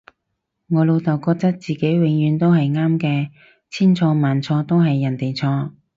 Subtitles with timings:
[0.69, 3.29] 我老竇覺得自己永遠都係啱嘅，
[3.69, 5.73] 千錯萬錯都係人哋錯